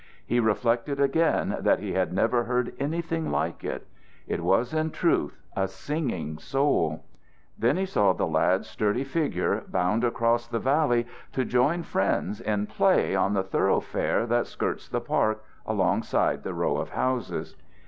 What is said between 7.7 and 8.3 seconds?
he saw the